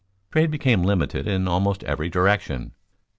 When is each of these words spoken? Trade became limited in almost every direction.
Trade 0.31 0.49
became 0.49 0.81
limited 0.81 1.27
in 1.27 1.47
almost 1.47 1.83
every 1.83 2.09
direction. 2.09 2.73